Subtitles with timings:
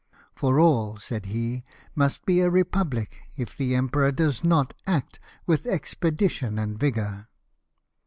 [0.33, 1.63] "For all," said he,,"
[1.95, 7.27] must be a republic, if the emperor does not act with expedition and vigour."